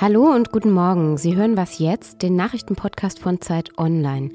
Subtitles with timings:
[0.00, 1.16] Hallo und guten Morgen.
[1.16, 4.30] Sie hören was jetzt, den Nachrichtenpodcast von Zeit Online.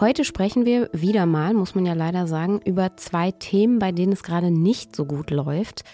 [0.00, 4.12] Heute sprechen wir wieder mal, muss man ja leider sagen, über zwei Themen, bei denen
[4.12, 5.84] es gerade nicht so gut läuft.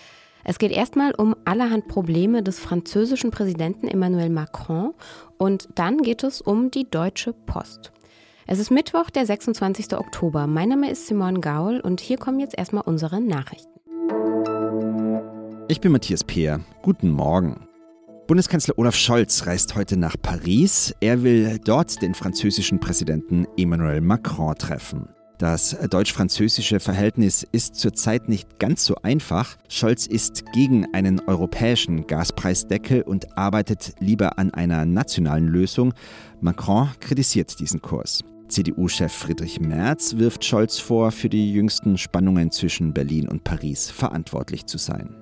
[0.42, 4.94] Es geht erstmal um allerhand Probleme des französischen Präsidenten Emmanuel Macron
[5.36, 7.92] und dann geht es um die Deutsche Post.
[8.46, 9.98] Es ist Mittwoch, der 26.
[9.98, 10.46] Oktober.
[10.46, 13.68] Mein Name ist Simone Gaul und hier kommen jetzt erstmal unsere Nachrichten.
[15.68, 16.60] Ich bin Matthias Peer.
[16.80, 17.66] Guten Morgen.
[18.30, 20.94] Bundeskanzler Olaf Scholz reist heute nach Paris.
[21.00, 25.08] Er will dort den französischen Präsidenten Emmanuel Macron treffen.
[25.38, 29.56] Das deutsch-französische Verhältnis ist zurzeit nicht ganz so einfach.
[29.68, 35.92] Scholz ist gegen einen europäischen Gaspreisdeckel und arbeitet lieber an einer nationalen Lösung.
[36.40, 38.22] Macron kritisiert diesen Kurs.
[38.46, 44.66] CDU-Chef Friedrich Merz wirft Scholz vor, für die jüngsten Spannungen zwischen Berlin und Paris verantwortlich
[44.66, 45.16] zu sein.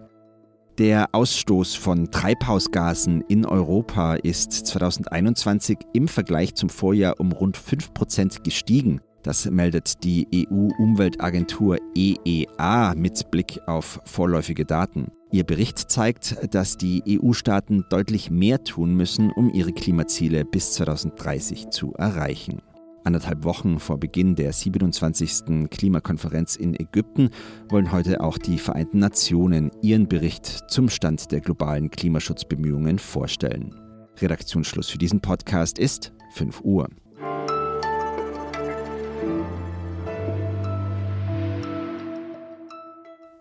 [0.79, 8.45] Der Ausstoß von Treibhausgasen in Europa ist 2021 im Vergleich zum Vorjahr um rund 5%
[8.45, 9.01] gestiegen.
[9.25, 15.09] Das meldet die EU-Umweltagentur EEA mit Blick auf vorläufige Daten.
[15.33, 21.71] Ihr Bericht zeigt, dass die EU-Staaten deutlich mehr tun müssen, um ihre Klimaziele bis 2030
[21.71, 22.63] zu erreichen.
[23.05, 25.69] Anderthalb Wochen vor Beginn der 27.
[25.71, 27.31] Klimakonferenz in Ägypten
[27.69, 33.75] wollen heute auch die Vereinten Nationen ihren Bericht zum Stand der globalen Klimaschutzbemühungen vorstellen.
[34.19, 36.89] Redaktionsschluss für diesen Podcast ist 5 Uhr.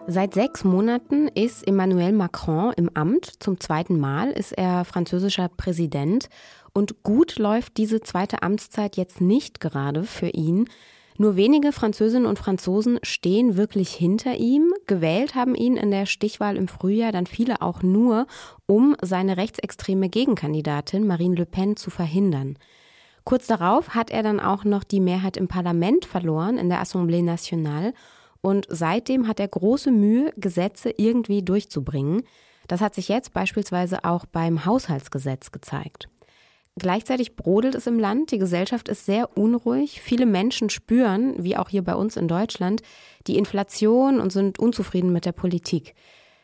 [0.10, 3.30] Seit sechs Monaten ist Emmanuel Macron im Amt.
[3.40, 6.30] Zum zweiten Mal ist er französischer Präsident.
[6.74, 10.70] Und gut läuft diese zweite Amtszeit jetzt nicht gerade für ihn.
[11.18, 14.74] Nur wenige Französinnen und Franzosen stehen wirklich hinter ihm.
[14.86, 18.28] Gewählt haben ihn in der Stichwahl im Frühjahr dann viele auch nur,
[18.66, 22.58] um seine rechtsextreme Gegenkandidatin Marine Le Pen zu verhindern.
[23.26, 27.22] Kurz darauf hat er dann auch noch die Mehrheit im Parlament verloren in der Assemblée
[27.22, 27.94] Nationale
[28.42, 32.24] und seitdem hat er große Mühe, Gesetze irgendwie durchzubringen.
[32.68, 36.10] Das hat sich jetzt beispielsweise auch beim Haushaltsgesetz gezeigt.
[36.80, 41.70] Gleichzeitig brodelt es im Land, die Gesellschaft ist sehr unruhig, viele Menschen spüren, wie auch
[41.70, 42.84] hier bei uns in Deutschland,
[43.26, 45.96] die Inflation und sind unzufrieden mit der Politik.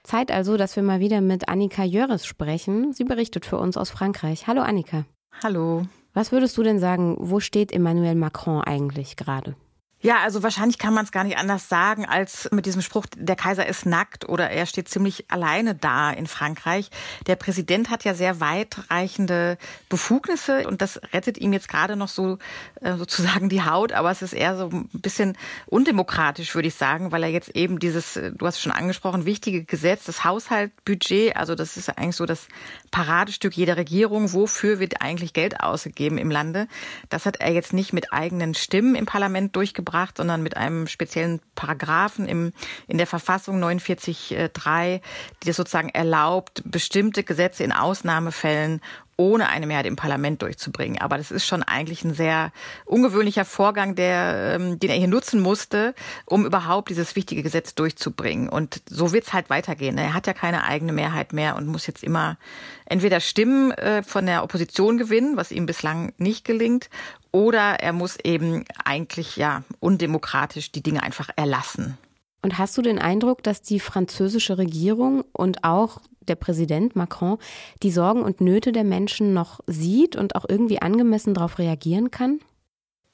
[0.03, 2.93] Zeit also, dass wir mal wieder mit Annika Jöres sprechen.
[2.93, 4.47] Sie berichtet für uns aus Frankreich.
[4.47, 5.05] Hallo Annika.
[5.43, 5.83] Hallo.
[6.13, 9.55] Was würdest du denn sagen, wo steht Emmanuel Macron eigentlich gerade?
[10.03, 13.37] Ja, also wahrscheinlich kann man es gar nicht anders sagen als mit diesem Spruch, der
[13.37, 16.89] Kaiser ist nackt oder er steht ziemlich alleine da in Frankreich.
[17.25, 22.37] Der Präsident hat ja sehr weitreichende Befugnisse und das rettet ihm jetzt gerade noch so
[22.81, 25.37] äh, sozusagen die Haut, aber es ist eher so ein bisschen
[25.67, 29.23] undemokratisch, würde ich sagen, weil er jetzt eben dieses, äh, du hast es schon angesprochen,
[29.23, 32.49] wichtige Gesetz, das Haushaltbudget, also das ist eigentlich so das
[32.91, 36.67] Paradestück jeder Regierung, wofür wird eigentlich Geld ausgegeben im Lande.
[37.07, 40.87] Das hat er jetzt nicht mit eigenen Stimmen im Parlament durchgebracht gebracht, sondern mit einem
[40.87, 42.51] speziellen Paragraphen im,
[42.87, 45.01] in der Verfassung 49.3,
[45.41, 48.81] die das sozusagen erlaubt, bestimmte Gesetze in Ausnahmefällen
[49.17, 50.99] ohne eine Mehrheit im Parlament durchzubringen.
[50.99, 52.51] Aber das ist schon eigentlich ein sehr
[52.85, 55.93] ungewöhnlicher Vorgang, der, ähm, den er hier nutzen musste,
[56.25, 58.49] um überhaupt dieses wichtige Gesetz durchzubringen.
[58.49, 59.97] Und so wird es halt weitergehen.
[59.97, 62.37] Er hat ja keine eigene Mehrheit mehr und muss jetzt immer
[62.85, 66.89] entweder Stimmen äh, von der Opposition gewinnen, was ihm bislang nicht gelingt,
[67.31, 71.97] oder er muss eben eigentlich ja undemokratisch die Dinge einfach erlassen.
[72.43, 77.37] Und hast du den Eindruck, dass die französische Regierung und auch der Präsident Macron
[77.81, 82.39] die Sorgen und Nöte der Menschen noch sieht und auch irgendwie angemessen darauf reagieren kann?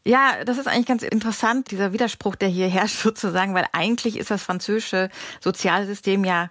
[0.06, 4.32] Ja, das ist eigentlich ganz interessant, dieser Widerspruch, der hier herrscht sozusagen, weil eigentlich ist
[4.32, 5.10] das französische
[5.42, 6.50] Sozialsystem ja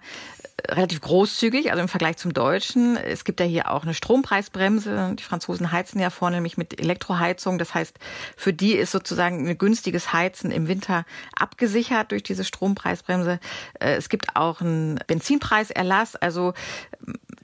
[0.67, 2.97] relativ großzügig, also im Vergleich zum Deutschen.
[2.97, 5.15] Es gibt ja hier auch eine Strompreisbremse.
[5.17, 7.57] Die Franzosen heizen ja vornehmlich mit Elektroheizung.
[7.57, 7.97] Das heißt,
[8.35, 11.05] für die ist sozusagen ein günstiges Heizen im Winter
[11.35, 13.39] abgesichert durch diese Strompreisbremse.
[13.79, 16.15] Äh, es gibt auch einen Benzinpreiserlass.
[16.15, 16.53] Also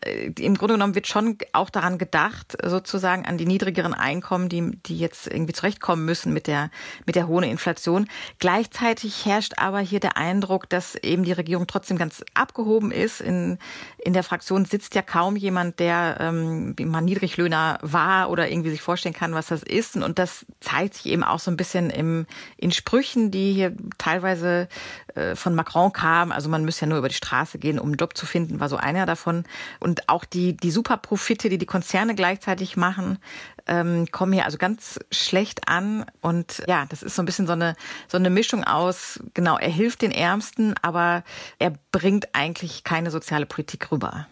[0.06, 4.98] im Grunde genommen wird schon auch daran gedacht, sozusagen an die niedrigeren Einkommen, die, die
[4.98, 6.70] jetzt irgendwie zurechtkommen müssen mit der,
[7.06, 8.08] mit der hohen Inflation.
[8.40, 13.22] Gleichzeitig herrscht aber hier der Eindruck, dass eben die Regierung trotzdem ganz abgehoben ist.
[13.22, 13.58] In,
[13.98, 18.82] in der Fraktion sitzt ja kaum jemand, der ähm, mal Niedriglöhner war oder irgendwie sich
[18.82, 19.96] vorstellen kann, was das ist.
[19.96, 24.68] Und das zeigt sich eben auch so ein bisschen im, in Sprüchen, die hier teilweise
[25.16, 26.32] äh, von Macron kamen.
[26.32, 28.70] Also man müsse ja nur über die Straße gehen, um einen Job zu finden, war
[28.70, 29.46] so einer davon.
[29.80, 33.20] Und auch die, die Superprofite, die die Konzerne gleichzeitig machen,
[33.68, 36.06] ähm, kommen hier also ganz schlecht an.
[36.22, 37.76] Und ja, das ist so ein bisschen so eine,
[38.08, 41.24] so eine Mischung aus, genau, er hilft den Ärmsten, aber
[41.60, 44.28] er bringt eigentlich keine soziale Politik rüber.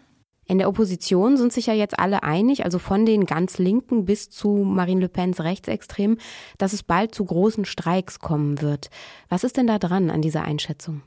[0.46, 4.28] In der Opposition sind sich ja jetzt alle einig, also von den ganz Linken bis
[4.28, 6.18] zu Marine Le Pens Rechtsextremen,
[6.58, 8.90] dass es bald zu großen Streiks kommen wird.
[9.30, 11.00] Was ist denn da dran an dieser Einschätzung?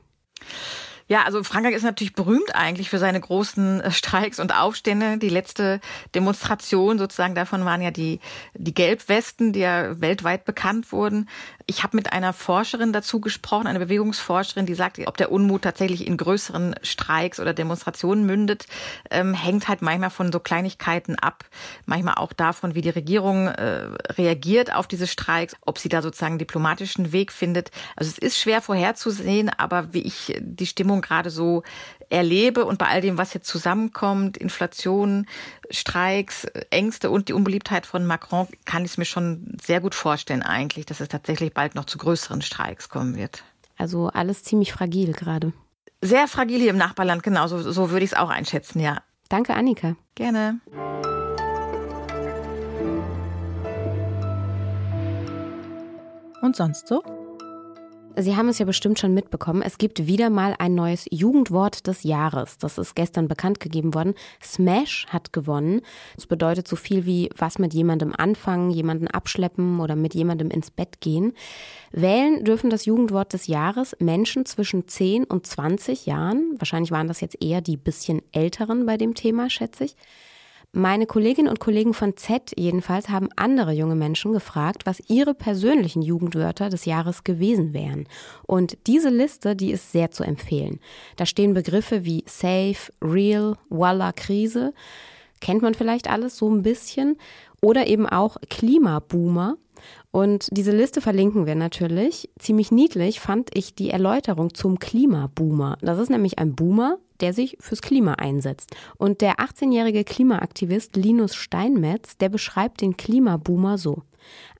[1.10, 5.16] Ja, also Frankreich ist natürlich berühmt eigentlich für seine großen äh, Streiks und Aufstände.
[5.16, 5.80] Die letzte
[6.14, 8.20] Demonstration sozusagen davon waren ja die,
[8.52, 11.26] die Gelbwesten, die ja weltweit bekannt wurden.
[11.64, 16.06] Ich habe mit einer Forscherin dazu gesprochen, eine Bewegungsforscherin, die sagt, ob der Unmut tatsächlich
[16.06, 18.66] in größeren Streiks oder Demonstrationen mündet,
[19.10, 21.44] ähm, hängt halt manchmal von so Kleinigkeiten ab.
[21.86, 26.38] Manchmal auch davon, wie die Regierung äh, reagiert auf diese Streiks, ob sie da sozusagen
[26.38, 27.70] diplomatischen Weg findet.
[27.96, 31.62] Also es ist schwer vorherzusehen, aber wie ich die Stimmung Situation gerade so
[32.10, 35.26] erlebe und bei all dem, was jetzt zusammenkommt, Inflation,
[35.70, 40.42] Streiks, Ängste und die Unbeliebtheit von Macron, kann ich es mir schon sehr gut vorstellen
[40.42, 43.44] eigentlich, dass es tatsächlich bald noch zu größeren Streiks kommen wird.
[43.76, 45.52] Also alles ziemlich fragil gerade.
[46.00, 49.02] Sehr fragil hier im Nachbarland, genau, so, so würde ich es auch einschätzen, ja.
[49.28, 49.96] Danke, Annika.
[50.14, 50.60] Gerne.
[56.40, 57.02] Und sonst so?
[58.20, 59.62] Sie haben es ja bestimmt schon mitbekommen.
[59.62, 62.58] Es gibt wieder mal ein neues Jugendwort des Jahres.
[62.58, 64.14] Das ist gestern bekannt gegeben worden.
[64.42, 65.82] Smash hat gewonnen.
[66.16, 70.72] Das bedeutet so viel wie was mit jemandem anfangen, jemanden abschleppen oder mit jemandem ins
[70.72, 71.32] Bett gehen.
[71.92, 76.56] Wählen dürfen das Jugendwort des Jahres Menschen zwischen 10 und 20 Jahren.
[76.58, 79.96] Wahrscheinlich waren das jetzt eher die bisschen älteren bei dem Thema, schätze ich.
[80.72, 86.02] Meine Kolleginnen und Kollegen von Z jedenfalls haben andere junge Menschen gefragt, was ihre persönlichen
[86.02, 88.06] Jugendwörter des Jahres gewesen wären.
[88.46, 90.78] Und diese Liste, die ist sehr zu empfehlen.
[91.16, 94.74] Da stehen Begriffe wie safe, real, voila, Krise.
[95.40, 97.16] Kennt man vielleicht alles so ein bisschen.
[97.60, 99.56] Oder eben auch Klimaboomer.
[100.10, 102.30] Und diese Liste verlinken wir natürlich.
[102.38, 105.78] Ziemlich niedlich fand ich die Erläuterung zum Klimaboomer.
[105.80, 108.74] Das ist nämlich ein Boomer, der sich fürs Klima einsetzt.
[108.96, 114.02] Und der 18-jährige Klimaaktivist Linus Steinmetz, der beschreibt den Klimaboomer so.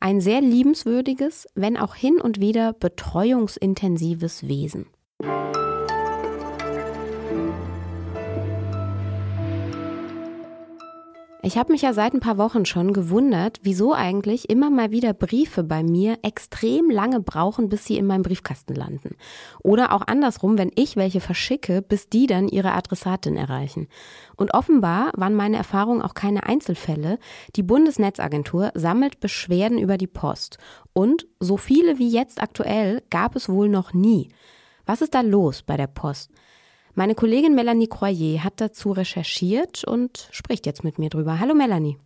[0.00, 4.86] Ein sehr liebenswürdiges, wenn auch hin und wieder betreuungsintensives Wesen.
[11.48, 15.14] Ich habe mich ja seit ein paar Wochen schon gewundert, wieso eigentlich immer mal wieder
[15.14, 19.16] Briefe bei mir extrem lange brauchen, bis sie in meinem Briefkasten landen.
[19.62, 23.88] Oder auch andersrum, wenn ich welche verschicke, bis die dann ihre Adressatin erreichen.
[24.36, 27.18] Und offenbar waren meine Erfahrungen auch keine Einzelfälle.
[27.56, 30.58] Die Bundesnetzagentur sammelt Beschwerden über die Post.
[30.92, 34.28] Und so viele wie jetzt aktuell gab es wohl noch nie.
[34.84, 36.30] Was ist da los bei der Post?
[36.98, 41.38] Meine Kollegin Melanie Croyer hat dazu recherchiert und spricht jetzt mit mir drüber.
[41.38, 41.96] Hallo Melanie.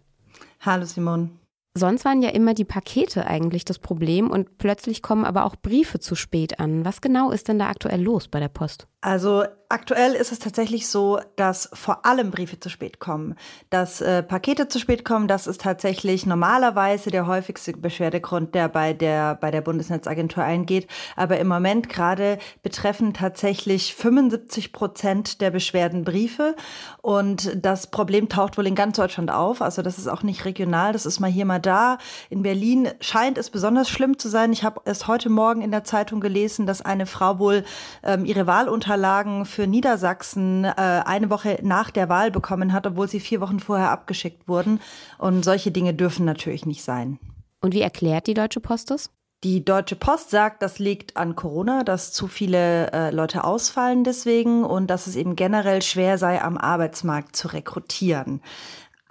[0.61, 1.31] Hallo Simone.
[1.75, 6.01] Sonst waren ja immer die Pakete eigentlich das Problem und plötzlich kommen aber auch Briefe
[6.01, 6.85] zu spät an.
[6.85, 8.87] Was genau ist denn da aktuell los bei der Post?
[9.05, 13.35] Also aktuell ist es tatsächlich so, dass vor allem Briefe zu spät kommen.
[13.69, 18.93] Dass äh, Pakete zu spät kommen, das ist tatsächlich normalerweise der häufigste Beschwerdegrund, der bei
[18.93, 20.87] der, bei der Bundesnetzagentur eingeht.
[21.17, 26.55] Aber im Moment gerade betreffen tatsächlich 75 Prozent der Beschwerden Briefe.
[27.01, 29.63] Und das Problem taucht wohl in ganz Deutschland auf.
[29.63, 31.99] Also das ist auch nicht regional, das ist mal hier, mal da.
[32.29, 34.53] In Berlin scheint es besonders schlimm zu sein.
[34.53, 37.65] Ich habe erst heute Morgen in der Zeitung gelesen, dass eine Frau wohl
[38.03, 43.09] ähm, ihre Wahlunterlagen Unterlagen für Niedersachsen äh, eine Woche nach der Wahl bekommen hat, obwohl
[43.09, 44.81] sie vier Wochen vorher abgeschickt wurden.
[45.19, 47.19] Und solche Dinge dürfen natürlich nicht sein.
[47.61, 49.11] Und wie erklärt die Deutsche Post das?
[49.45, 54.65] Die Deutsche Post sagt, das liegt an Corona, dass zu viele äh, Leute ausfallen deswegen
[54.65, 58.41] und dass es eben generell schwer sei, am Arbeitsmarkt zu rekrutieren.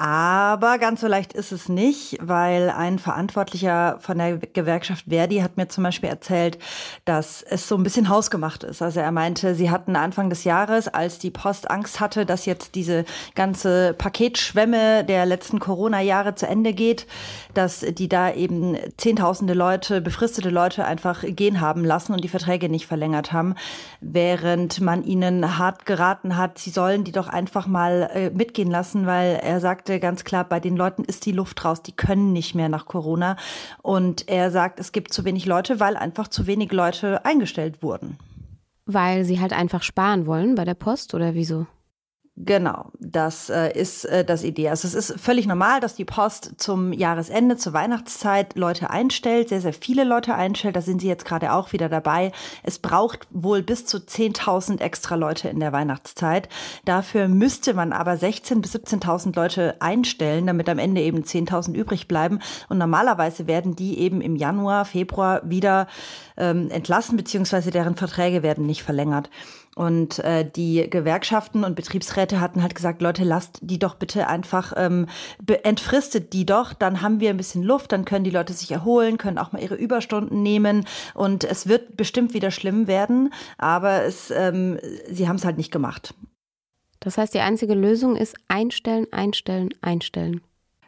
[0.03, 5.57] Aber ganz so leicht ist es nicht, weil ein Verantwortlicher von der Gewerkschaft Verdi hat
[5.57, 6.57] mir zum Beispiel erzählt,
[7.05, 8.81] dass es so ein bisschen hausgemacht ist.
[8.81, 12.73] Also er meinte, sie hatten Anfang des Jahres, als die Post Angst hatte, dass jetzt
[12.73, 13.05] diese
[13.35, 17.05] ganze Paketschwemme der letzten Corona-Jahre zu Ende geht,
[17.53, 22.69] dass die da eben zehntausende Leute, befristete Leute einfach gehen haben lassen und die Verträge
[22.69, 23.53] nicht verlängert haben,
[23.99, 29.05] während man ihnen hart geraten hat, sie sollen die doch einfach mal äh, mitgehen lassen,
[29.05, 32.31] weil er sagte, sagte ganz klar, bei den Leuten ist die Luft raus, die können
[32.31, 33.35] nicht mehr nach Corona.
[33.81, 38.17] Und er sagt, es gibt zu wenig Leute, weil einfach zu wenig Leute eingestellt wurden.
[38.85, 41.67] Weil sie halt einfach sparen wollen bei der Post oder wieso?
[42.43, 44.69] Genau, das äh, ist äh, das Idee.
[44.69, 49.61] Also es ist völlig normal, dass die Post zum Jahresende, zur Weihnachtszeit Leute einstellt, sehr,
[49.61, 50.75] sehr viele Leute einstellt.
[50.75, 52.31] Da sind sie jetzt gerade auch wieder dabei.
[52.63, 56.49] Es braucht wohl bis zu 10.000 extra Leute in der Weihnachtszeit.
[56.83, 62.07] Dafür müsste man aber 16.000 bis 17.000 Leute einstellen, damit am Ende eben 10.000 übrig
[62.07, 62.39] bleiben.
[62.69, 65.87] Und normalerweise werden die eben im Januar, Februar wieder
[66.37, 69.29] ähm, entlassen, beziehungsweise deren Verträge werden nicht verlängert.
[69.75, 74.73] Und äh, die Gewerkschaften und Betriebsräte hatten halt gesagt, Leute, lasst die doch bitte einfach,
[74.75, 75.07] ähm,
[75.63, 79.17] entfristet die doch, dann haben wir ein bisschen Luft, dann können die Leute sich erholen,
[79.17, 84.29] können auch mal ihre Überstunden nehmen und es wird bestimmt wieder schlimm werden, aber es,
[84.31, 84.77] ähm,
[85.09, 86.13] sie haben es halt nicht gemacht.
[86.99, 90.41] Das heißt, die einzige Lösung ist einstellen, einstellen, einstellen.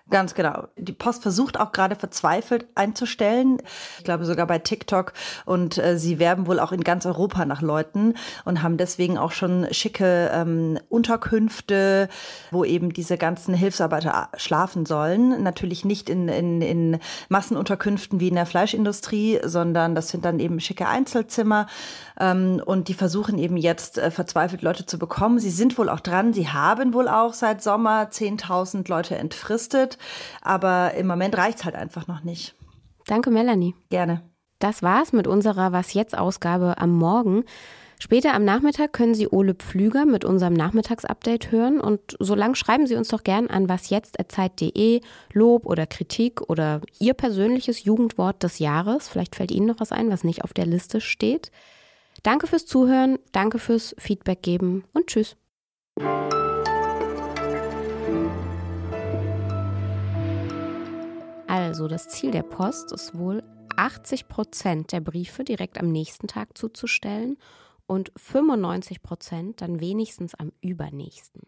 [0.09, 0.67] Ganz genau.
[0.75, 3.59] Die Post versucht auch gerade verzweifelt einzustellen.
[3.99, 5.13] Ich glaube sogar bei TikTok.
[5.45, 9.31] Und äh, sie werben wohl auch in ganz Europa nach Leuten und haben deswegen auch
[9.31, 12.09] schon schicke ähm, Unterkünfte,
[12.51, 15.41] wo eben diese ganzen Hilfsarbeiter schlafen sollen.
[15.41, 20.59] Natürlich nicht in, in, in Massenunterkünften wie in der Fleischindustrie, sondern das sind dann eben
[20.59, 21.67] schicke Einzelzimmer.
[22.19, 25.39] Ähm, und die versuchen eben jetzt äh, verzweifelt Leute zu bekommen.
[25.39, 26.33] Sie sind wohl auch dran.
[26.33, 29.92] Sie haben wohl auch seit Sommer 10.000 Leute entfristet.
[30.41, 32.55] Aber im Moment reicht es halt einfach noch nicht.
[33.05, 33.75] Danke, Melanie.
[33.89, 34.21] Gerne.
[34.59, 37.43] Das war's mit unserer Was jetzt Ausgabe am Morgen.
[37.99, 42.95] Später am Nachmittag können Sie Ole Pflüger mit unserem Nachmittagsupdate hören und solange schreiben Sie
[42.95, 44.99] uns doch gern an wasjetzt@zeit.de
[45.31, 49.07] Lob oder Kritik oder Ihr persönliches Jugendwort des Jahres.
[49.07, 51.51] Vielleicht fällt Ihnen noch was ein, was nicht auf der Liste steht.
[52.23, 55.37] Danke fürs Zuhören, danke fürs Feedback geben und tschüss.
[61.73, 63.41] Also das Ziel der Post ist wohl,
[63.77, 67.35] 80 Prozent der Briefe direkt am nächsten Tag zuzustellen
[67.87, 71.41] und 95 Prozent dann wenigstens am übernächsten.